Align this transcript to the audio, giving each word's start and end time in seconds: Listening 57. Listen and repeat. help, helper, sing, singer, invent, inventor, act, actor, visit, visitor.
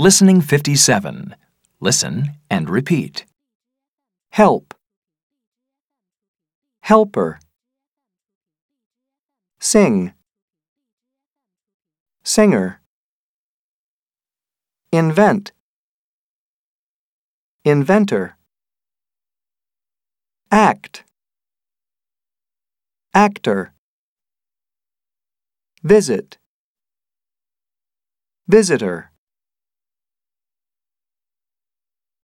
Listening 0.00 0.40
57. 0.40 1.36
Listen 1.78 2.30
and 2.48 2.70
repeat. 2.70 3.26
help, 4.30 4.72
helper, 6.80 7.38
sing, 9.58 10.14
singer, 12.24 12.80
invent, 14.90 15.52
inventor, 17.62 18.38
act, 20.50 21.04
actor, 23.12 23.74
visit, 25.82 26.38
visitor. 28.48 29.09